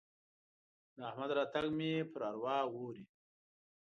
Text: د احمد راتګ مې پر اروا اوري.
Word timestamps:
د 0.95 0.97
احمد 1.09 1.31
راتګ 1.37 1.65
مې 1.77 1.91
پر 2.11 2.21
اروا 2.29 2.55
اوري. 2.67 3.05